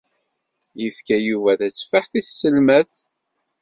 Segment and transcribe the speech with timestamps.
[0.81, 2.95] Yefka Yuba tatteffaḥt i tselmadt.